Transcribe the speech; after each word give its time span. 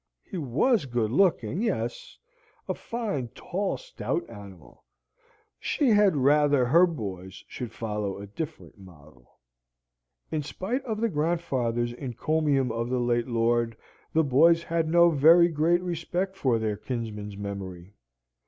He 0.23 0.39
was 0.39 0.87
good 0.87 1.11
looking 1.11 1.61
yes 1.61 2.17
a 2.67 2.73
fine 2.73 3.27
tall 3.35 3.77
stout 3.77 4.27
animal; 4.31 4.83
she 5.59 5.89
had 5.89 6.15
rather 6.15 6.65
her 6.65 6.87
boys 6.87 7.43
should 7.47 7.71
follow 7.71 8.17
a 8.17 8.25
different 8.25 8.79
model. 8.79 9.29
In 10.31 10.41
spite 10.41 10.83
of 10.85 11.01
the 11.01 11.09
grandfather's 11.09 11.93
encomium 11.93 12.71
of 12.71 12.89
the 12.89 12.97
late 12.99 13.27
lord, 13.27 13.77
the 14.11 14.23
boys 14.23 14.63
had 14.63 14.89
no 14.89 15.11
very 15.11 15.49
great 15.49 15.83
respect 15.83 16.35
for 16.35 16.57
their 16.57 16.77
kinsman's 16.77 17.37
memory. 17.37 17.93